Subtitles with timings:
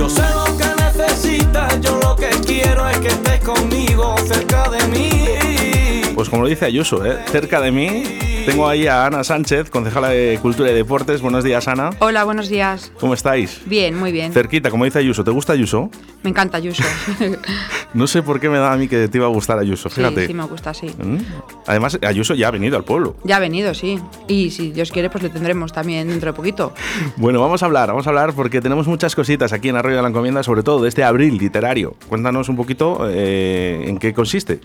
[0.00, 4.14] Yo sé lo que necesitas, yo lo que quiero es que estés conmigo,
[6.30, 7.18] como lo dice Ayuso, ¿eh?
[7.26, 8.04] cerca de mí
[8.46, 11.20] tengo ahí a Ana Sánchez, concejala de Cultura y Deportes.
[11.20, 11.90] Buenos días, Ana.
[11.98, 12.90] Hola, buenos días.
[12.98, 13.60] ¿Cómo estáis?
[13.66, 14.32] Bien, muy bien.
[14.32, 15.22] Cerquita, como dice Ayuso.
[15.22, 15.90] ¿Te gusta Ayuso?
[16.22, 16.82] Me encanta Ayuso.
[17.94, 20.22] no sé por qué me da a mí que te iba a gustar Ayuso, fíjate.
[20.22, 20.86] Sí, sí me gusta, sí.
[20.86, 21.18] ¿Mm?
[21.66, 23.14] Además, Ayuso ya ha venido al pueblo.
[23.24, 24.00] Ya ha venido, sí.
[24.26, 26.72] Y si Dios quiere, pues le tendremos también dentro de poquito.
[27.16, 30.02] Bueno, vamos a hablar, vamos a hablar porque tenemos muchas cositas aquí en Arroyo de
[30.02, 31.94] la Encomienda, sobre todo de este abril literario.
[32.08, 34.60] Cuéntanos un poquito eh, en qué consiste.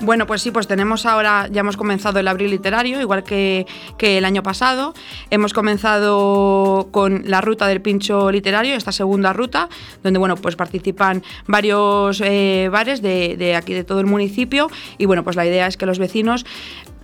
[0.00, 3.66] Bueno, pues sí, pues tenemos ahora, ya hemos comenzado el abril literario, igual que,
[4.00, 4.92] el año pasado.
[5.30, 9.68] Hemos comenzado con la ruta del pincho literario, esta segunda ruta,
[10.02, 14.68] donde bueno, pues participan varios eh, bares de, de aquí de todo el municipio.
[14.98, 16.44] Y bueno, pues la idea es que los vecinos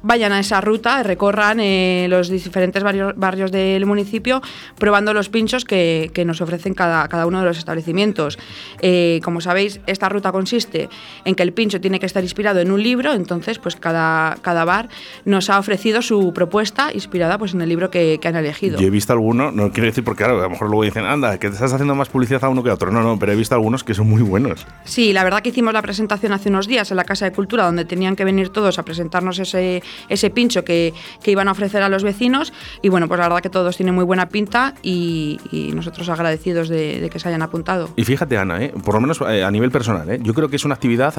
[0.02, 4.42] vayan a esa ruta, recorran eh, los diferentes barrios, del municipio
[4.78, 8.38] probando los pinchos que, nos ofrecen cada, cada, uno de los establecimientos.
[8.82, 10.88] Eh, como sabéis, esta ruta consiste
[11.24, 14.64] en que el pincho tiene que estar inspirado en un libro, entonces pues cada, cada
[14.64, 14.88] bar
[15.24, 18.78] nos ha ofrecido su propuesta inspirada pues, en el libro que, han elegido.
[18.78, 21.38] Yo he visto algunos, no quiero decir porque claro, a lo mejor luego dicen, anda,
[21.38, 22.90] que te estás haciendo más publicidad a uno que a otro.
[22.90, 24.66] No, no, pero he visto algunos que son muy buenos.
[24.84, 27.64] Sí, la verdad que hicimos la presentación hace unos días en la Casa de Cultura,
[27.64, 30.92] donde tenían que venir todos a presentarnos ese, ese pincho que,
[31.24, 32.52] iban a ofrecer a los vecinos.
[32.82, 35.38] Y bueno, pues la verdad que todos tienen muy buena pinta y,
[35.74, 37.88] nosotros agradecidos de, que se hayan apuntado.
[37.96, 38.72] Y fíjate, Ana, ¿eh?
[38.84, 40.18] por lo menos eh, a nivel personal, ¿eh?
[40.22, 41.14] yo creo que es una actividad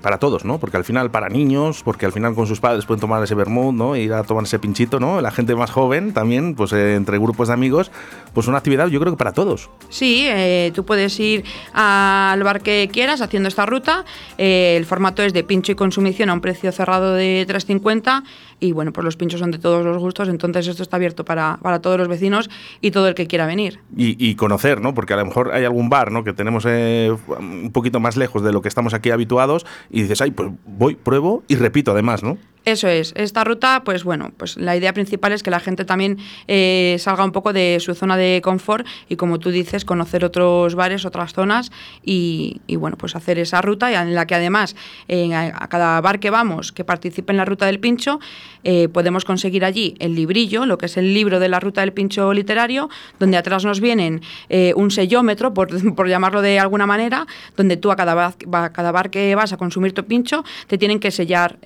[0.00, 0.58] para todos, ¿no?
[0.58, 3.74] Porque al final para niños, porque al final con sus padres pueden tomar ese vermut,
[3.74, 3.96] ¿no?
[3.96, 5.20] Ir a tomar ese pinchito, ¿no?
[5.20, 7.90] La gente más joven también, pues entre grupos de amigos,
[8.32, 9.70] pues una actividad yo creo que para todos.
[9.88, 10.28] Sí,
[10.74, 14.04] tú puedes ir al bar que quieras haciendo esta ruta.
[14.36, 18.13] el formato es de pincho y consumición a un precio cerrado de 3.50
[18.60, 21.58] y bueno, pues los pinchos son de todos los gustos, entonces esto está abierto para,
[21.62, 23.80] para todos los vecinos y todo el que quiera venir.
[23.96, 24.94] Y, conocer, ¿no?
[24.94, 26.24] Porque a lo mejor hay algún bar, ¿no?
[26.24, 30.20] Que tenemos eh, un poquito más lejos de lo que estamos aquí habituados y dices,
[30.20, 32.38] ay, pues voy, pruebo y repito además, ¿no?
[32.64, 33.12] Eso es.
[33.14, 36.16] Esta ruta, pues bueno, pues la idea principal es que la gente también
[36.48, 40.74] eh, salga un poco de su zona de confort y, como tú dices, conocer otros
[40.74, 41.70] bares, otras zonas
[42.02, 44.76] y, bueno, pues hacer esa ruta en la que además
[45.10, 48.18] a, cada bar que vamos, que participe en la ruta del pincho,
[48.64, 51.92] eh, podemos conseguir allí el librillo, lo que es el libro de la ruta del
[51.92, 57.26] pincho literario, donde atrás nos vienen eh, un sellómetro, por, por, llamarlo de alguna manera,
[57.58, 60.78] donde tú a cada, bar, a cada bar que vas a consumir tu pincho te
[60.78, 61.58] tienen que sellar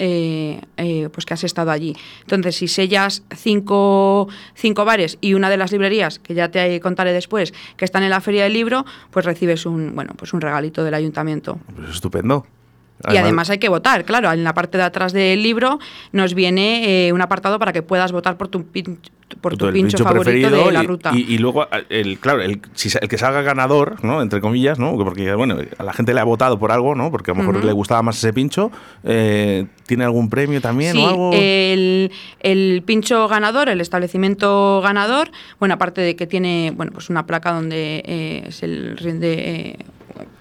[0.89, 1.95] eh, pues que has estado allí.
[2.23, 7.13] Entonces, si sellas cinco, cinco bares y una de las librerías, que ya te contaré
[7.13, 10.85] después, que están en la feria del libro, pues recibes un, bueno, pues un regalito
[10.85, 11.59] del ayuntamiento.
[11.91, 12.47] Estupendo.
[13.11, 15.79] Y además hay que votar, claro, en la parte de atrás del libro
[16.13, 18.65] nos viene eh, un apartado para que puedas votar por tu,
[19.41, 21.13] por tu pincho, favorito de la ruta.
[21.15, 22.61] Y, luego, el, claro, el,
[23.01, 24.21] el, que salga ganador, ¿no?
[24.21, 24.97] Entre comillas, ¿no?
[24.97, 27.11] Porque, bueno, a la gente le ha votado por algo, ¿no?
[27.11, 28.71] Porque a lo mejor le gustaba más ese pincho.
[29.05, 31.31] Eh, ¿Tiene algún premio también o algo?
[31.33, 32.11] El,
[32.41, 37.53] el pincho ganador, el establecimiento ganador, bueno, aparte de que tiene, bueno, pues una placa
[37.53, 38.67] donde eh, se
[38.97, 39.77] rinde...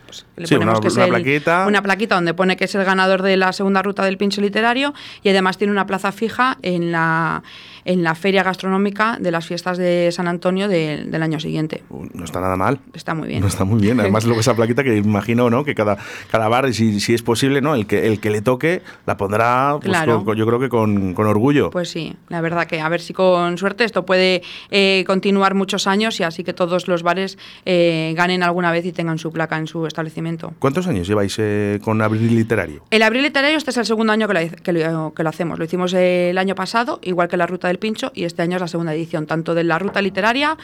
[0.07, 1.67] Pues, le ponemos que es plaquita.
[1.67, 4.93] una plaquita donde pone que es el ganador de la segunda ruta del pincho literario
[5.21, 7.43] y además tiene una plaza fija en la
[7.87, 11.83] en la feria gastronómica de las fiestas de San Antonio del año siguiente.
[11.89, 12.79] No está nada mal.
[12.93, 13.39] Está muy bien.
[13.39, 13.97] No está muy bien.
[14.01, 15.63] Además, luego esa plaquita que imagino ¿no?
[15.63, 15.97] que cada,
[16.29, 17.75] cada bar, si, si es posible, ¿no?
[17.75, 21.69] el, que, el que le toque la pondrá, pues, yo creo que con, con, orgullo.
[21.69, 25.87] Pues sí, la verdad que a ver si con suerte esto puede eh, continuar muchos
[25.87, 29.57] años y así que todos los bares eh, ganen alguna vez y tengan su placa
[29.57, 30.53] en su establecimiento.
[30.59, 32.83] ¿Cuántos años lleváis eh, con Abril Literario?
[32.91, 35.57] El Abril Literario este es el segundo año que lo, que lo, que lo hacemos.
[35.57, 38.61] Lo hicimos el año pasado, igual que la Ruta del Pincho y este año es
[38.61, 40.57] la segunda edición, tanto de la ruta literaria,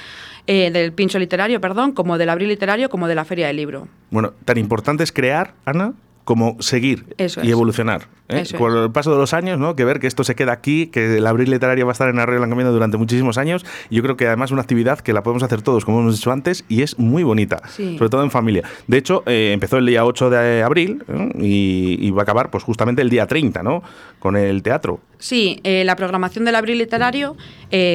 [0.48, 3.88] eh, del pincho literario, perdón, como del abril literario, como de la feria del libro.
[4.12, 8.08] Bueno, tan importante es crear, Ana, como seguir y evolucionar.
[8.30, 8.44] ¿eh?
[8.58, 9.76] Con el paso de los años, ¿no?
[9.76, 12.20] que ver que esto se queda aquí, que el abril literario va a estar en
[12.20, 13.66] Arroyo Blanco durante muchísimos años.
[13.90, 16.16] Y yo creo que además es una actividad que la podemos hacer todos, como hemos
[16.16, 18.64] dicho antes, y es muy bonita, sobre todo en familia.
[18.88, 21.30] De hecho, eh, empezó el día 8 de abril ¿eh?
[21.40, 23.84] y, va a acabar pues justamente el día 30, ¿no?
[24.20, 25.00] con el teatro.
[25.24, 27.38] Sí, la programación del abril literario,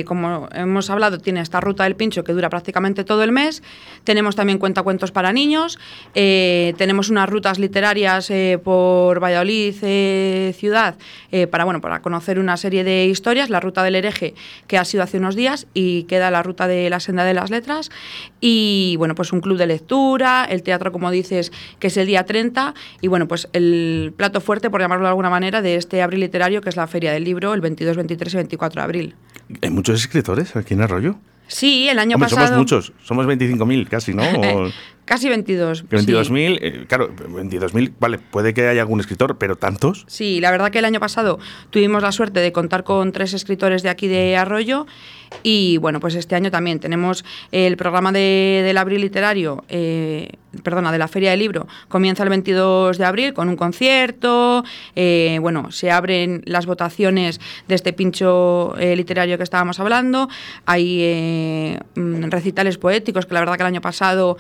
[0.07, 3.63] como hemos hablado, tiene esta ruta del pincho que dura prácticamente todo el mes.
[4.05, 5.79] Tenemos también cuentacuentos para niños,
[6.15, 8.33] tenemos unas rutas literarias
[8.65, 9.75] por Valladolid,
[10.55, 10.97] ciudad
[11.31, 14.35] eh, para, bueno, para conocer una serie de historias, la ruta del hereje
[14.67, 17.51] que ha sido hace unos días y queda la ruta de la senda de las
[17.51, 17.91] letras
[18.41, 22.25] y bueno, pues un club de lectura, el teatro como dices que es el día
[22.25, 26.21] 30 y bueno, pues el plato fuerte por llamarlo de alguna manera de este abril
[26.21, 29.15] literario que es la feria del libro el 22, 23 y 24 de abril.
[29.61, 31.17] ¿Hay muchos escritores aquí en Arroyo?
[31.49, 32.47] Sí, el año pasado.
[32.47, 34.23] Somos muchos, somos 25.000 casi, ¿no?
[35.09, 35.89] Casi 22.
[35.89, 40.05] 22.000, eh, claro, 22.000, vale, puede que haya algún escritor, pero ¿tantos?
[40.07, 41.39] Sí, la verdad que el año pasado
[41.71, 44.85] tuvimos la suerte de contar con tres escritores de aquí de Arroyo
[45.43, 50.31] y bueno, pues este año también tenemos el programa de, del abril literario, eh,
[50.63, 54.65] perdona, de la Feria del Libro, comienza el 22 de abril con un concierto,
[54.97, 60.29] eh, bueno, se abren las votaciones de este pincho eh, literario que estábamos hablando,
[60.67, 64.39] hay mm, recitales poéticos que la verdad que el año pasado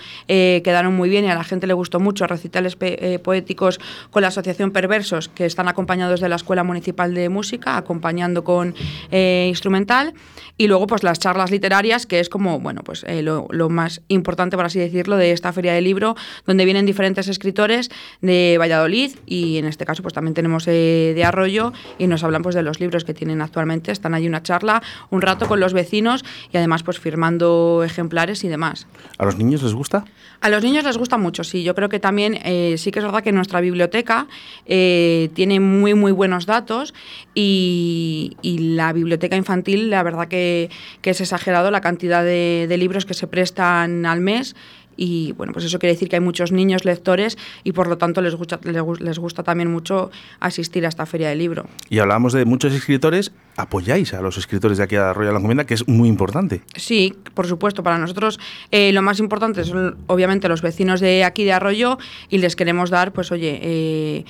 [0.62, 2.76] quedaron muy bien y a la gente le gustó mucho, recitales
[3.22, 8.44] poéticos con la Asociación Perversos que están acompañados de la Escuela Municipal de Música, acompañando
[8.44, 8.74] con
[9.10, 10.14] instrumental
[10.58, 14.56] y luego pues las charlas literarias, que es como, bueno, pues eh, lo, más importante,
[14.56, 16.16] por así decirlo, de esta feria de libro,
[16.46, 17.90] donde vienen diferentes escritores
[18.20, 22.42] de Valladolid y en este caso pues también tenemos eh, de Arroyo y nos hablan
[22.42, 23.92] pues de los libros que tienen actualmente.
[23.92, 28.48] Están allí una charla, un rato con los vecinos y además pues firmando ejemplares y
[28.48, 28.88] demás.
[29.18, 30.04] ¿A los niños les gusta?
[30.40, 31.62] A los niños les gusta mucho, sí.
[31.62, 34.26] Yo creo que también eh, sí que es verdad que nuestra biblioteca
[34.66, 36.94] tiene muy, muy buenos datos
[37.34, 43.06] y, y la biblioteca infantil, la verdad que que es exagerado la cantidad de, libros
[43.06, 44.54] que se prestan al mes
[44.98, 48.20] y bueno, pues eso quiere decir que hay muchos niños lectores y por lo tanto
[48.20, 50.10] les gusta, les gusta también mucho
[50.40, 51.66] asistir a esta feria del libro.
[51.88, 55.38] Y hablamos de muchos escritores, apoyáis a los escritores de aquí a Arroyo de la
[55.38, 56.62] Encomienda, que es muy importante.
[56.74, 58.40] Sí, por supuesto, para nosotros
[58.72, 61.98] eh, lo más importante son obviamente los vecinos de aquí de Arroyo
[62.28, 64.24] y les queremos dar, pues oye, eh,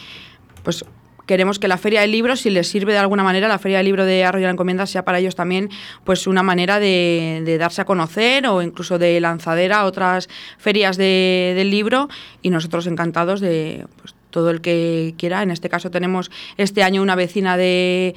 [0.62, 0.85] pues
[1.29, 3.87] queremos que la Feria del Libro, si les sirve de alguna manera, la Feria del
[3.87, 5.69] Libro de Arroyo de la Encomienda sea para ellos también
[6.03, 11.71] pues una manera de, darse a conocer o incluso de lanzadera a otras ferias del
[11.71, 12.09] libro
[12.43, 15.43] y nosotros encantados de pues, todo el que quiera.
[15.43, 18.15] En este caso tenemos este año una vecina de,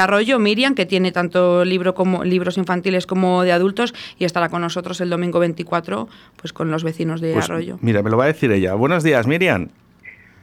[0.00, 4.62] Arroyo, Miriam, que tiene tanto libro como, libros infantiles como de adultos y estará con
[4.62, 7.78] nosotros el domingo 24 pues con los vecinos de pues Arroyo.
[7.82, 8.72] Mira, me lo va a decir ella.
[8.72, 9.68] Buenos días, Miriam.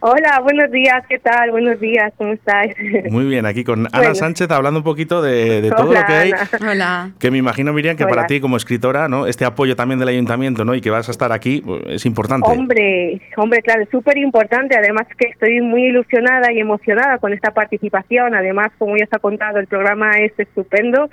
[0.03, 1.51] Hola, buenos días, ¿qué tal?
[1.51, 2.73] Buenos días, ¿cómo estáis?
[3.11, 6.31] Muy bien, aquí con Ana Sánchez hablando un poquito de, todo lo que hay.
[6.59, 7.11] Hola.
[7.19, 9.27] Que me imagino, Miriam, que para ti como escritora, ¿no?
[9.27, 10.73] Este apoyo también del ayuntamiento, ¿no?
[10.73, 12.49] Y que vas a estar aquí, pues, es importante.
[12.49, 14.75] Hombre, hombre, claro, súper importante.
[14.75, 18.33] Además que estoy muy ilusionada y emocionada con esta participación.
[18.33, 21.11] Además, como ya se ha contado, el programa es estupendo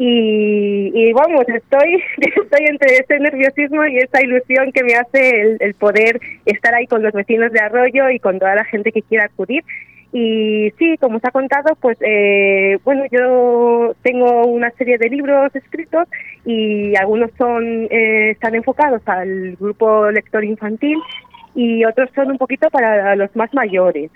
[0.00, 6.20] y, vamos, estoy, estoy entre ese nerviosismo y esa ilusión que me hace el, poder
[6.46, 9.64] estar ahí con los vecinos de Arroyo y con toda la gente que quiera acudir.
[10.12, 15.54] Y sí, como os ha contado, pues eh, bueno, yo tengo una serie de libros
[15.54, 16.08] escritos
[16.46, 20.96] y algunos son eh, están enfocados al grupo lector infantil
[21.56, 24.12] y otros son un poquito para los más mayores.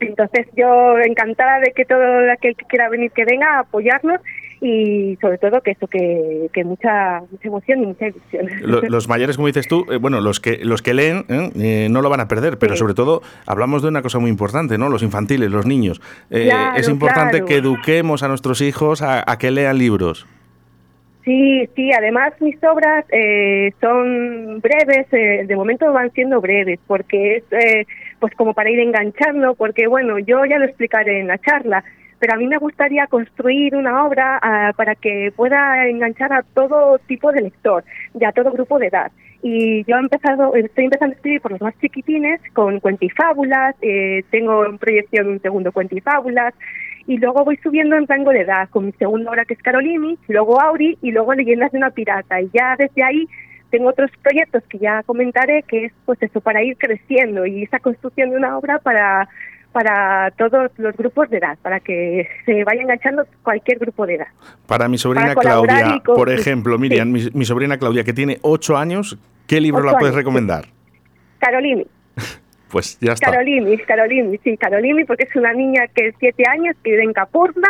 [0.00, 4.20] Entonces yo encantada de que todo aquel que quiera venir que venga a apoyarnos
[4.60, 8.46] y sobre todo que eso que, que mucha mucha emoción y mucha ilusión.
[8.88, 11.50] Los, mayores como dices tú eh, bueno los que los que leen ¿eh?
[11.56, 14.76] Eh, no lo van a perder pero sobre todo hablamos de una cosa muy importante
[14.76, 16.00] no los infantiles los niños.
[16.30, 20.26] Es importante que eduquemos a nuestros hijos a, que lean libros
[21.24, 23.04] Sí, sí, además mis obras
[23.82, 27.86] son breves, de momento van siendo breves, porque es
[28.18, 31.84] pues como para ir enganchando, porque bueno, yo ya lo explicaré en la charla,
[32.18, 36.98] pero a mí me gustaría construir una obra ah, para que pueda enganchar a todo
[37.06, 37.84] tipo de lector
[38.18, 39.12] y a todo grupo de edad.
[39.42, 44.24] Y yo he empezado, estoy empezando a escribir por los más chiquitines con cuentifábulas, eh,
[44.30, 46.54] tengo en proyección un segundo cuentifábulas,
[47.06, 50.18] y luego voy subiendo en rango de edad con mi segunda obra que es Carolini,
[50.28, 52.40] luego Auri y luego Leyendas de una pirata.
[52.40, 53.26] Y ya desde ahí
[53.70, 57.78] tengo otros proyectos que ya comentaré, que es pues eso, para ir creciendo y esa
[57.78, 59.28] construcción de una obra para
[59.72, 64.28] para todos los grupos de edad, para que se vaya enganchando cualquier grupo de edad.
[64.66, 69.60] Para mi sobrina Claudia, por ejemplo, Miriam, mi, sobrina Claudia, que tiene ocho años, ¿qué
[69.60, 70.66] libro la puedes recomendar?
[71.38, 71.86] Carolini.
[72.70, 73.30] pues ya está.
[73.30, 77.12] Carolini, Carolini, sí, Carolini, porque es una niña que es siete años, que vive en
[77.12, 77.68] Capurna,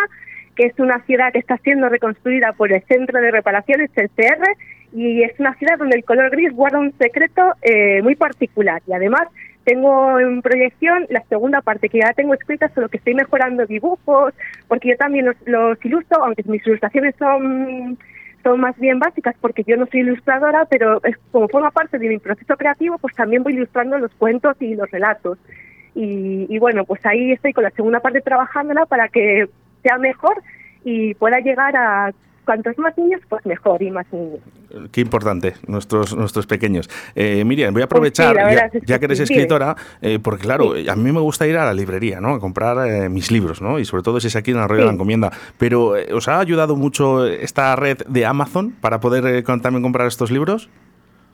[0.55, 4.45] que es una ciudad que está siendo reconstruida por el Centro de Reparaciones, el CR,
[4.93, 8.83] y es una ciudad donde el color gris guarda un secreto eh, muy particular.
[8.87, 9.29] Y además
[9.69, 14.33] tengo en proyección la segunda parte que ya tengo escrita, solo que estoy mejorando dibujos,
[14.67, 17.99] porque yo también los, ilustro, aunque mis ilustraciones son
[18.43, 22.09] son más bien básicas porque yo no soy ilustradora, pero es, como forma parte de
[22.09, 25.39] mi proceso creativo, pues también voy ilustrando los cuentos y los relatos.
[25.95, 29.51] Y, y bueno, pues ahí estoy con la segunda parte trabajándola para que
[29.83, 30.41] sea mejor
[30.83, 32.13] y pueda llegar a
[32.49, 34.41] cuantos más niños, pues mejor y más niños.
[34.91, 36.89] Qué importante, nuestros, nuestros pequeños.
[37.15, 41.13] Eh, Miriam, voy a pues aprovechar, ya, que eres escritora, eh, porque claro, a mí
[41.13, 42.31] me gusta ir a la librería, ¿no?
[42.31, 43.79] A comprar eh, mis libros, ¿no?
[43.79, 45.31] Y sobre todo si es aquí en Arroyo de la Encomienda.
[45.59, 50.71] Pero, ¿os ha ayudado mucho esta red de Amazon para poder también comprar estos libros?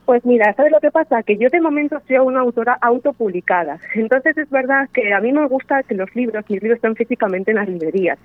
[0.03, 1.23] Pues mira, ¿sabes lo que pasa?
[1.23, 3.79] Que yo de momento soy una autora autopublicada.
[3.95, 7.51] Entonces es verdad que a mí me gusta que los libros, mis libros estén físicamente
[7.51, 8.19] en las librerías.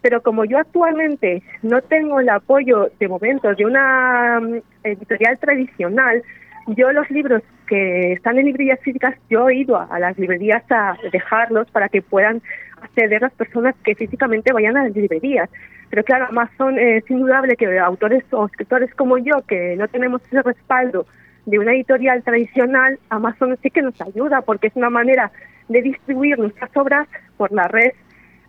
[0.00, 6.22] Pero como yo actualmente no tengo el apoyo de momento de una mm, editorial tradicional,
[6.68, 10.96] yo los libros que están en librerías físicas, yo he ido a, las librerías a
[11.12, 12.42] dejarlos para que puedan
[12.80, 15.48] acceder las personas que físicamente vayan a las librerías.
[15.90, 20.42] Pero claro, Amazon es indudable que autores o escritores como yo, que no tenemos ese
[20.42, 21.06] respaldo
[21.46, 25.30] de una editorial tradicional, Amazon sí que nos ayuda porque es una manera
[25.68, 27.92] de distribuir nuestras obras por la red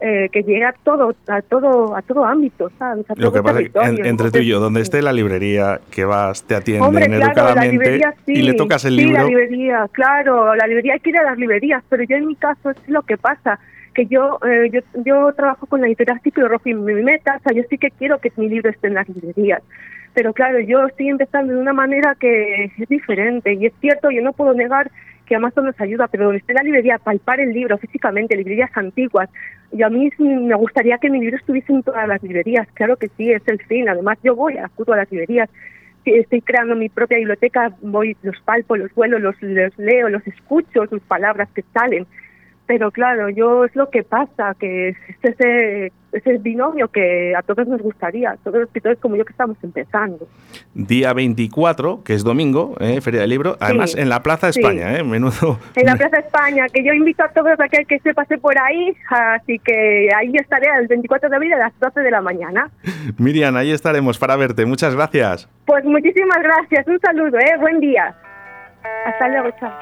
[0.01, 3.05] eh, que llega a todo, a todo, a todo ámbito, ¿sabes?
[3.15, 6.43] Lo que pasa es que entre tú y yo, donde esté la librería que vas,
[6.43, 9.11] te atienden educadamente y le tocas el libro.
[9.11, 12.27] Sí, la librería, claro, la librería hay que ir a las librerías, pero yo en
[12.27, 13.59] mi caso es lo que pasa
[13.93, 17.39] que yo, eh, yo yo trabajo con la editorial Ciclo Rojo y mi meta, o
[17.41, 19.61] sea, yo sí que quiero que mi libro esté en las librerías.
[20.13, 24.21] Pero claro, yo estoy empezando de una manera que es diferente y es cierto, yo
[24.21, 24.89] no puedo negar
[25.25, 29.29] que Amazon nos ayuda, pero donde esté la librería, palpar el libro físicamente, librerías antiguas.
[29.71, 33.09] Y a mí me gustaría que mi libro estuviese en todas las librerías, claro que
[33.17, 33.87] sí, es el fin.
[33.87, 35.49] Además, yo voy, acudo a las librerías,
[36.05, 40.87] estoy creando mi propia biblioteca, voy, los palpo, los vuelo, los, los leo, los escucho,
[40.87, 42.07] sus palabras que salen.
[42.69, 47.67] Pero claro, yo es lo que pasa, que es ese, ese binomio que a todos
[47.67, 50.27] nos gustaría, todos los escritores como yo que estamos empezando.
[50.75, 53.01] Día 24, que es domingo, ¿eh?
[53.01, 55.03] Feria del Libro, además en la Plaza España, ¿eh?
[55.03, 55.57] menudo.
[55.75, 58.55] En la Plaza España, que yo invito a todos a que, que se pase por
[58.59, 62.69] ahí, así que ahí estaré el 24 de abril a las 12 de la mañana.
[63.17, 65.49] Miriam, ahí estaremos para verte, muchas gracias.
[65.65, 67.57] Pues muchísimas gracias, un saludo, ¿eh?
[67.59, 68.15] buen día.
[69.07, 69.73] Hasta luego, chao.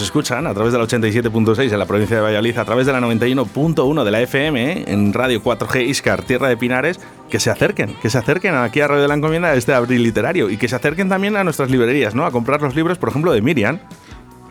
[0.00, 3.00] Escuchan a través de la 87.6 en la provincia de Valladolid, a través de la
[3.00, 4.84] 91.1 de la FM ¿eh?
[4.88, 6.98] en Radio 4G Iscar, Tierra de Pinares,
[7.30, 10.50] que se acerquen, que se acerquen aquí a Radio de la Encomienda este abril literario
[10.50, 12.26] y que se acerquen también a nuestras librerías, ¿no?
[12.26, 13.78] A comprar los libros, por ejemplo, de Miriam.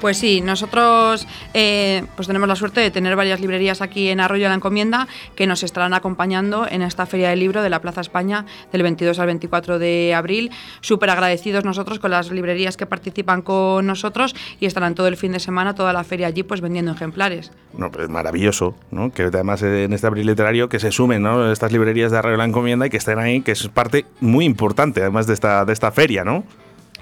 [0.02, 4.46] Pues sí, nosotros eh, pues tenemos la suerte de tener varias librerías aquí en Arroyo
[4.46, 8.02] de la Encomienda que nos estarán acompañando en esta Feria del Libro de la Plaza
[8.02, 10.50] España del 22 al 24 de abril.
[10.82, 15.34] Súper agradecidos nosotros con las librerías que participan con nosotros y estarán todo el fin
[15.34, 17.52] de semana, toda la feria allí, pues vendiendo ejemplares.
[17.78, 19.12] No, pues maravilloso, ¿no?
[19.12, 21.52] Que además en este abril literario que se sumen ¿no?
[21.52, 24.46] estas librerías de Arroyo de la Encomienda y que estén ahí, que es parte muy
[24.46, 26.44] importante además de esta, de esta feria, ¿no?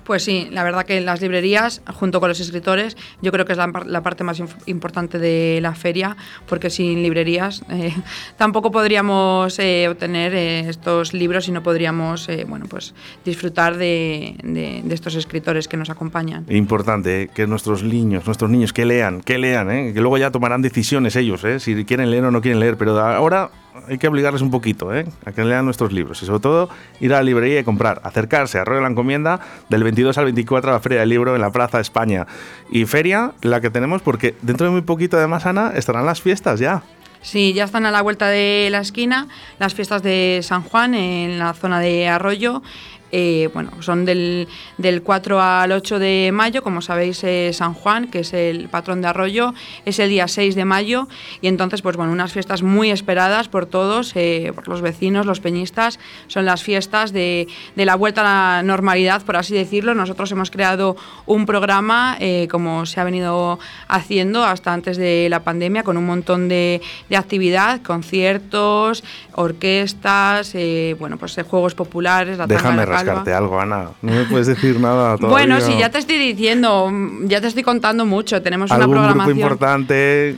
[0.10, 3.60] Pues sí, la verdad que las librerías, junto con los escritores, yo creo que es
[3.60, 7.94] la, parte más importante de la feria, porque sin librerías eh,
[8.36, 15.14] tampoco podríamos eh, obtener eh, estos libros y no podríamos bueno, pues, disfrutar de, estos
[15.14, 16.44] escritores que nos acompañan.
[16.50, 21.16] Importante que nuestros niños, nuestros niños, que lean, que lean, que luego ya tomarán decisiones
[21.18, 23.52] ellos, si quieren leer o no quieren leer, pero ahora
[23.88, 25.06] hay que obligarles un poquito ¿eh?
[25.26, 26.70] a que lean nuestros libros y sobre todo
[27.00, 30.70] ir a la librería y comprar, acercarse a Rollo la Encomienda del 22 al 24
[30.70, 32.28] a la Feria del Libro en la Plaza España.
[32.72, 36.60] Y feria la que tenemos porque dentro de muy poquito además, Ana, estarán las fiestas
[36.60, 36.84] ya.
[37.22, 39.28] Sí, ya están a la vuelta de la esquina
[39.60, 42.62] las fiestas de San Juan en la zona de Arroyo.
[43.12, 44.48] Eh, bueno, son del,
[44.78, 49.02] del, 4 al 8 de mayo, como sabéis, eh, San Juan, que es el patrón
[49.02, 49.54] de Arroyo,
[49.86, 51.08] es el día 6 de mayo
[51.42, 55.40] y entonces, pues bueno, unas fiestas muy esperadas por todos, eh, por los vecinos, los
[55.40, 58.24] peñistas, son las fiestas de, de, la vuelta a
[58.58, 59.96] la normalidad, por así decirlo.
[59.96, 62.18] Nosotros hemos creado un programa,
[62.50, 67.16] como se ha venido haciendo hasta antes de la pandemia, con un montón de, de
[67.16, 70.54] actividad, conciertos, orquestas,
[71.00, 73.90] bueno, pues juegos populares, la Déjame algo, Ana.
[74.02, 75.30] No me puedes decir nada todavía.
[75.30, 76.92] Bueno, sí, ya te estoy diciendo,
[77.24, 78.42] ya te estoy contando mucho.
[78.42, 79.38] Tenemos una programación.
[79.38, 80.38] Grupo importante.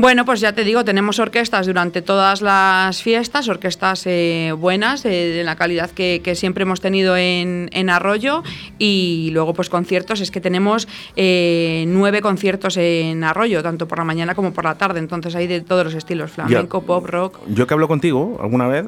[0.00, 5.10] Bueno, pues ya te digo, tenemos orquestas durante todas las fiestas, orquestas eh, buenas, eh,
[5.10, 8.42] de la calidad que, siempre hemos tenido en, Arroyo,
[8.78, 14.04] y luego pues conciertos, es que tenemos eh, nueve conciertos en Arroyo, tanto por la
[14.04, 17.38] mañana como por la tarde, entonces hay de todos los estilos, flamenco, pop, rock.
[17.48, 18.86] Yo que hablo contigo alguna vez,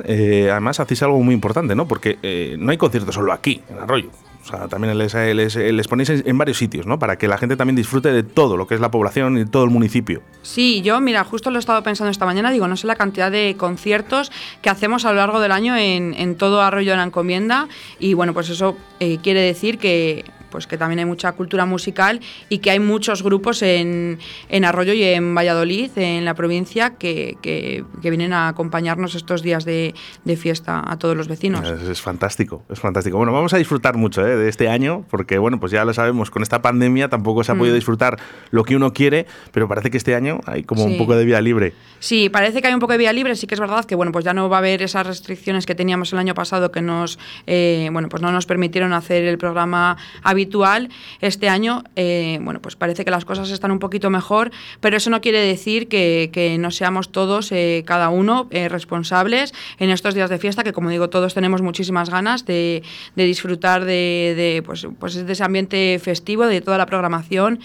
[0.50, 1.86] además hacéis algo muy importante, ¿no?
[1.86, 4.08] Porque no hay conciertos solo aquí, en Arroyo.
[4.42, 6.98] O sea, también les, les, ponéis en varios sitios, ¿no?
[6.98, 9.64] Para que la gente también disfrute de todo lo que es la población y todo
[9.64, 10.22] el municipio.
[10.42, 13.30] Sí, yo, mira, justo lo he estado pensando esta mañana, digo, no sé la cantidad
[13.30, 17.04] de conciertos que hacemos a lo largo del año en, en todo Arroyo de la
[17.04, 17.68] Encomienda
[17.98, 22.20] y bueno, pues eso eh, quiere decir que pues que también hay mucha cultura musical
[22.48, 24.18] y que hay muchos grupos en,
[24.48, 29.64] en Arroyo y en Valladolid, en la provincia, que, que, vienen a acompañarnos estos días
[29.64, 29.94] de,
[30.24, 31.66] de, fiesta a todos los vecinos.
[31.66, 33.16] Es, fantástico, es fantástico.
[33.16, 34.36] Bueno, vamos a disfrutar mucho ¿eh?
[34.36, 37.54] de este año, porque bueno, pues ya lo sabemos, con esta pandemia tampoco se ha
[37.54, 37.78] podido mm.
[37.78, 38.18] disfrutar
[38.50, 41.40] lo que uno quiere, pero parece que este año hay como un poco de vía
[41.40, 41.72] libre.
[41.98, 44.12] Sí, parece que hay un poco de vía libre, sí que es verdad que bueno,
[44.12, 47.18] pues ya no va a haber esas restricciones que teníamos el año pasado que nos,
[47.46, 50.88] eh, bueno, pues no nos permitieron hacer el programa habitual habitual.
[51.20, 55.08] Este año, eh, bueno, pues parece que las cosas están un poquito mejor, pero eso
[55.08, 60.30] no quiere decir que, no seamos todos, eh, cada uno, eh, responsables en estos días
[60.30, 62.82] de fiesta, que como digo, todos tenemos muchísimas ganas de,
[63.14, 67.60] disfrutar de, pues, pues, de ese ambiente festivo, de toda la programación,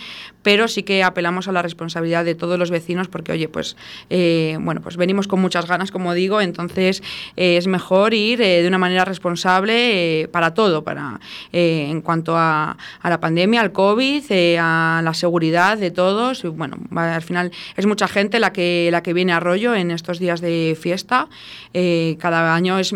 [0.48, 3.76] pero sí que apelamos a la responsabilidad de todos los vecinos porque, oye, pues,
[4.10, 7.04] bueno, pues venimos con muchas ganas, como digo, entonces
[7.36, 11.20] es mejor ir de una manera responsable para todo, para
[11.52, 16.46] en cuanto a, a, la pandemia, al COVID, eh, a la seguridad de todos.
[16.46, 19.92] Y, bueno, al final es mucha gente la que, la que viene a rollo en
[19.92, 21.28] estos días de fiesta.
[21.74, 22.94] Eh, cada año es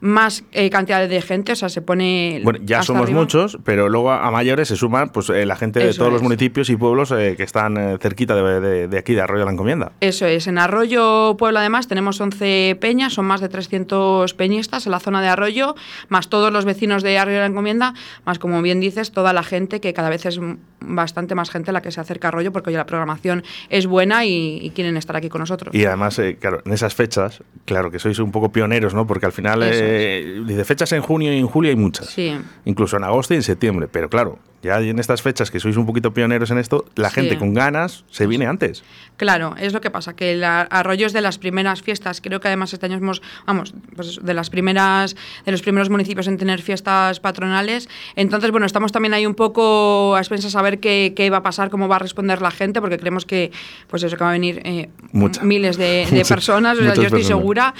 [0.00, 2.40] más eh, cantidad de gente, o sea, se pone...
[2.44, 6.12] Bueno, ya somos muchos, pero luego a mayores se suman pues la gente de todos
[6.12, 9.92] los municipios y pueblos que están cerquita de, de, aquí, de Arroyo la Encomienda.
[10.00, 14.92] Eso es, en Arroyo Pueblo además tenemos 11 peñas, son más de 300 peñistas en
[14.92, 15.74] la zona de Arroyo,
[16.08, 17.94] más todos los vecinos de Arroyo la Encomienda,
[18.26, 20.40] más como bien dices, toda la gente, que cada vez es
[20.80, 24.24] bastante más gente la que se acerca a rollo, porque hoy la programación es buena
[24.24, 25.74] y, quieren estar aquí con nosotros.
[25.74, 29.06] Y además, eh, claro, en esas fechas, claro que sois un poco pioneros, ¿no?
[29.06, 32.06] Porque al final, eh, dice fechas en junio y en julio hay muchas.
[32.06, 32.34] Sí.
[32.64, 35.86] Incluso en agosto y en septiembre, pero claro, ya en estas fechas que sois un
[35.86, 36.58] poquito pioneros en
[36.94, 38.82] la gente con ganas se viene antes.
[39.16, 42.48] Claro, es lo que pasa, que el arroyo es de las primeras fiestas, creo que
[42.48, 46.60] además este año hemos, vamos, pues de las primeras, de los primeros municipios en tener
[46.60, 51.30] fiestas patronales, entonces bueno, estamos también ahí un poco a expensas a ver qué, qué
[51.30, 53.52] va a pasar, cómo va a responder la gente, porque creemos que,
[53.86, 57.74] pues eso, que va a venir eh, miles de, personas, yo estoy segura,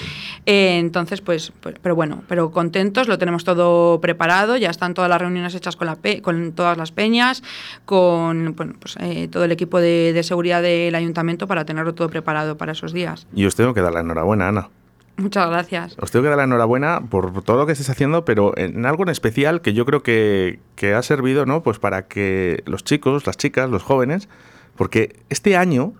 [0.45, 5.09] eh, entonces pues, pues, pero bueno, pero contentos, lo tenemos todo preparado, ya están todas
[5.09, 7.43] las reuniones hechas con, la con todas las peñas,
[7.85, 8.69] con pues,
[8.99, 13.27] eh, todo el equipo de, seguridad del ayuntamiento para tenerlo todo preparado para esos días.
[13.33, 14.69] Y os tengo que dar la enhorabuena, Ana.
[15.17, 15.95] Muchas gracias.
[15.99, 19.03] Os tengo que dar la enhorabuena por todo lo que estáis haciendo, pero en algo
[19.03, 21.61] en especial que yo creo que, que ha servido ¿no?
[21.61, 24.27] pues para que los chicos, las chicas, los jóvenes,
[24.75, 25.93] porque este año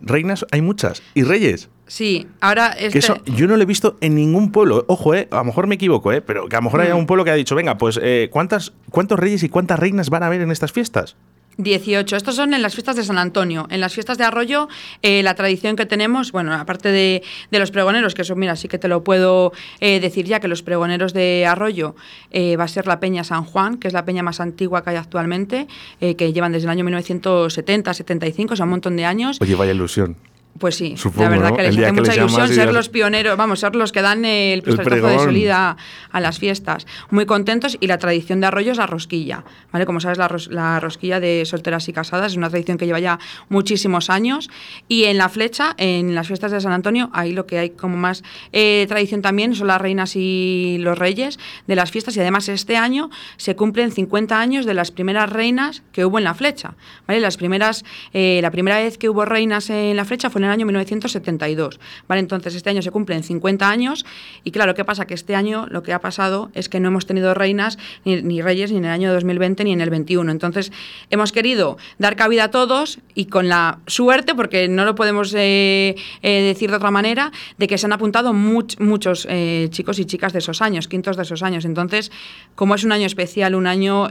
[0.00, 1.70] reinas hay muchas y reyes.
[1.86, 3.00] Sí, ahora este...
[3.26, 4.84] yo no lo he visto en ningún pueblo.
[4.88, 6.98] Ojo, eh, a lo mejor me equivoco, eh, pero que a lo mejor haya mm.
[6.98, 10.22] un pueblo que ha dicho, venga, pues eh, ¿cuántas, ¿cuántos reyes y cuántas reinas van
[10.22, 11.16] a haber en estas fiestas?
[11.58, 12.16] 18.
[12.16, 13.66] Estos son en las fiestas de San Antonio.
[13.70, 14.68] En las fiestas de Arroyo,
[15.02, 18.78] eh, la tradición que tenemos, bueno, aparte de, los pregoneros, que eso, mira, sí que
[18.78, 21.94] te lo puedo eh, decir ya, que los pregoneros de Arroyo
[22.30, 24.90] eh, va a ser la Peña San Juan, que es la peña más antigua que
[24.90, 25.66] hay actualmente,
[26.00, 29.38] que llevan desde el año 1970, 75, o sea, un montón de años.
[29.40, 30.16] Oye, vaya ilusión.
[30.58, 33.90] Pues sí, la verdad que les hace mucha ilusión ser los pioneros, vamos, ser los
[33.90, 35.76] que dan el pistoletazo de salida
[36.12, 36.86] a las fiestas.
[37.10, 39.84] Muy contentos y la tradición de Arroyo es la rosquilla, ¿vale?
[39.84, 44.10] Como sabes, la, rosquilla de solteras y casadas es una tradición que lleva ya muchísimos
[44.10, 44.48] años.
[44.86, 47.96] Y en la flecha, en las fiestas de San Antonio, ahí lo que hay como
[47.96, 52.48] más eh, tradición también son las reinas y los reyes de las fiestas y además
[52.48, 56.74] este año se cumplen 50 años de las primeras reinas que hubo en la flecha,
[57.08, 57.18] ¿vale?
[57.18, 60.50] Las primeras, eh, la primera vez que hubo reinas en la flecha fue en el
[60.50, 61.80] año 1972.
[62.08, 62.20] ¿vale?
[62.20, 64.04] Entonces, este año se cumplen 50 años
[64.42, 65.06] y claro, ¿qué pasa?
[65.06, 68.70] Que este año lo que ha pasado es que no hemos tenido reinas ni, reyes
[68.70, 70.30] ni en el año 2020 ni en el 21.
[70.30, 70.72] Entonces,
[71.10, 75.94] hemos querido dar cabida a todos y con la suerte, porque no lo podemos eh,
[76.22, 80.32] eh, decir de otra manera, de que se han apuntado muchos eh, chicos y chicas
[80.32, 81.64] de esos años, quintos de esos años.
[81.64, 82.10] Entonces,
[82.54, 84.08] como es un año especial, un año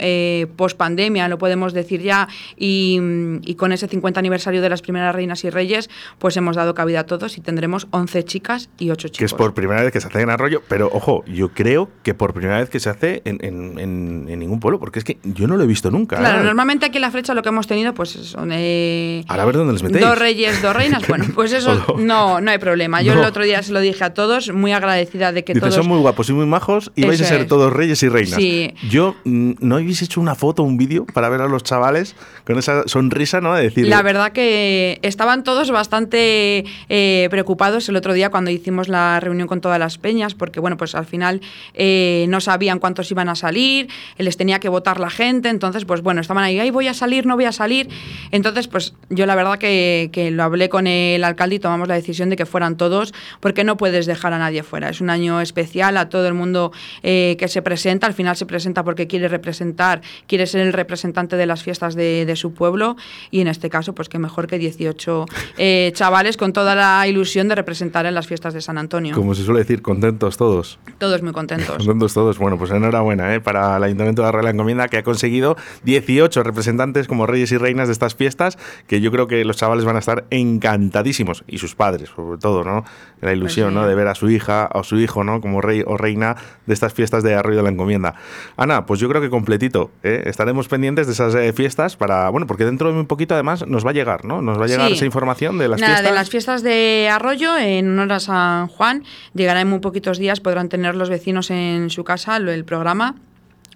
[0.56, 3.00] post pandemia, lo podemos decir ya, y,
[3.44, 5.90] y con ese 50 aniversario de las primeras reinas y reyes,
[6.24, 9.18] pues hemos dado cabida a todos y tendremos 11 chicas y 8 chicos.
[9.18, 12.14] Que es por primera vez que se hace en Arroyo, pero ojo, yo creo que
[12.14, 15.58] por primera vez que se hace en, en, ningún pueblo, porque es que yo no
[15.58, 16.16] lo he visto nunca.
[16.16, 16.46] Claro, ¿eh?
[16.46, 18.52] normalmente aquí en la flecha lo que hemos tenido, pues son.
[18.54, 20.06] Eh, a ver dónde les metéis.
[20.06, 21.06] Dos reyes, dos reinas.
[21.10, 23.02] bueno, pues eso no, no hay problema.
[23.02, 25.76] Yo el otro día se lo dije a todos, muy agradecida de que todos.
[25.76, 28.40] Son muy guapos y muy majos y vais a ser todos reyes y reinas.
[28.40, 28.74] Sí.
[28.90, 32.58] Yo, mm, ¿no habéis hecho una foto, un vídeo para ver a los chavales con
[32.58, 33.54] esa sonrisa, ¿no?
[33.56, 33.90] De decir.
[33.90, 39.48] La verdad que estaban todos bastante eh, preocupados el otro día cuando hicimos la reunión
[39.48, 41.42] con todas las peñas, porque bueno, pues al final
[41.74, 46.02] eh, no sabían cuántos iban a salir, les tenía que votar la gente, entonces pues
[46.02, 47.90] bueno, estaban ahí, ay, voy a salir, no voy a salir.
[48.32, 51.96] Entonces, pues yo la verdad que, que lo hablé con el alcalde y tomamos la
[51.96, 54.90] decisión de que fueran todos, porque no puedes dejar a nadie fuera.
[54.90, 56.72] Es un año especial a todo el mundo
[57.02, 61.36] eh, que se presenta, al final se presenta porque quiere representar, quiere ser el representante
[61.36, 62.96] de las fiestas de, de su pueblo
[63.32, 65.26] y en este caso, pues que mejor que 18
[65.58, 69.16] eh, chavales con toda la ilusión de representar en las fiestas de San Antonio.
[69.16, 70.78] Como se suele decir, contentos todos.
[70.98, 71.78] Todos muy contentos.
[71.78, 72.38] contentos todos.
[72.40, 73.40] Bueno, pues enhorabuena ¿eh?
[73.40, 77.88] para el Ayuntamiento de la Encomienda que ha conseguido 18 representantes como reyes y reinas
[77.88, 81.74] de estas fiestas, que yo creo que los chavales van a estar encantadísimos y sus
[81.74, 82.84] padres, sobre todo, ¿no?
[83.22, 83.88] La ilusión, pues ¿no?
[83.88, 85.40] De ver a su hija o su hijo, ¿no?
[85.40, 86.36] Como rey o reina
[86.66, 88.16] de estas fiestas de Arroyo de la Encomienda.
[88.58, 89.90] Ana, pues yo creo que completito.
[90.04, 90.24] ¿eh?
[90.26, 93.86] Estaremos pendientes de esas eh, fiestas para, bueno, porque dentro de un poquito además nos
[93.86, 94.42] va a llegar, ¿no?
[94.42, 96.12] Nos va a llegar esa información de las Nada, fiestas.
[96.12, 99.04] de las fiestas de Arroyo en honor a San Juan.
[99.34, 103.16] Llegará en muy poquitos días, podrán tener los vecinos en su casa el programa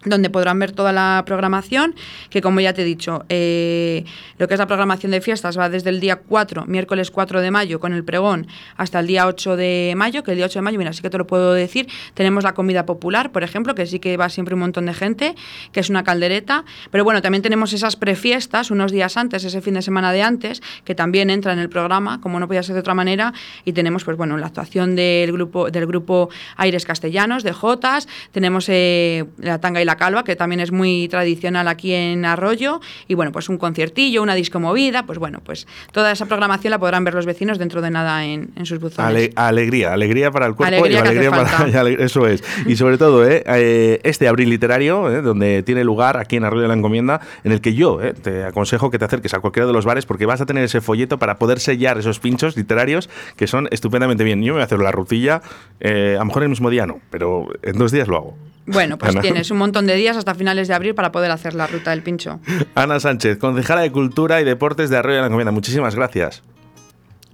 [0.05, 1.95] donde podrán ver toda la programación,
[2.29, 4.05] que como ya te he dicho, eh,
[4.37, 7.51] lo que es la programación de fiestas va desde el día 4, miércoles 4 de
[7.51, 10.63] mayo, con el pregón, hasta el día 8 de mayo, que el día 8 de
[10.63, 13.85] mayo, mira, sí que te lo puedo decir, tenemos la comida popular, por ejemplo, que
[13.85, 15.35] sí que va siempre un montón de gente,
[15.71, 19.73] que es una caldereta, pero bueno, también tenemos esas prefiestas, unos días antes, ese fin
[19.73, 22.81] de semana de antes, que también entra en el programa, como no podía ser de
[22.81, 23.33] otra manera,
[23.65, 28.67] y tenemos, pues bueno, la actuación del grupo, del grupo Aires Castellanos, de Jotas, tenemos
[28.69, 33.13] eh, la tanga y la calva, que también es muy tradicional aquí en Arroyo, y
[33.13, 37.03] bueno, pues un conciertillo, una disco movida, pues bueno, pues toda esa programación la podrán
[37.03, 39.31] ver los vecinos dentro de nada en, sus buzones.
[39.35, 41.89] alegría, alegría para el cuerpo y alegría para...
[41.89, 42.43] eso es.
[42.65, 43.43] Y sobre todo, ¿eh?
[43.45, 45.21] Eh, este abril literario, ¿eh?
[45.21, 48.91] donde tiene lugar aquí en Arroyo de la Encomienda, en el que yo te aconsejo
[48.91, 51.37] que te acerques a cualquiera de los bares porque vas a tener ese folleto para
[51.37, 54.41] poder sellar esos pinchos literarios que son estupendamente bien.
[54.41, 55.41] Yo me voy a hacer la rutilla,
[55.83, 58.37] a lo mejor el mismo día no, pero en dos días lo hago.
[58.67, 61.67] Bueno, pues tienes un montón de días hasta finales de abril para poder hacer la
[61.67, 62.41] ruta del pincho.
[62.75, 65.51] Ana Sánchez, concejala de Cultura y Deportes de Arroyo de la Encomienda.
[65.51, 66.43] Muchísimas gracias.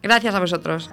[0.04, 0.92] Gracias a vosotros.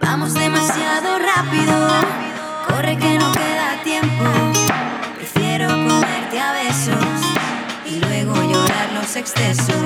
[0.00, 1.88] Vamos demasiado rápido,
[2.66, 4.24] corre que no queda tiempo.
[5.16, 7.04] Prefiero comerte a besos
[7.86, 9.76] y luego llorar los excesos.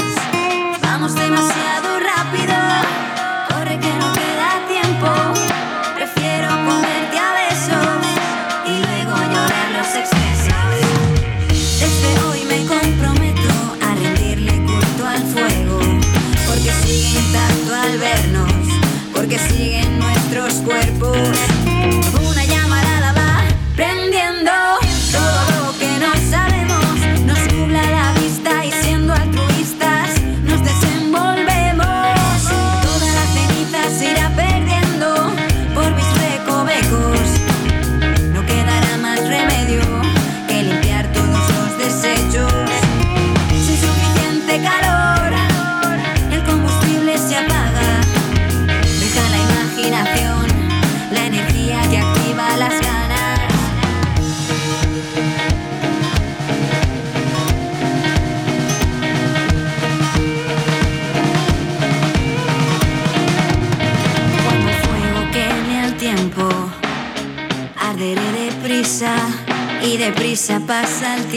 [0.83, 2.55] Vamos demasiado rápido,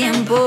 [0.06, 0.45] tiempo.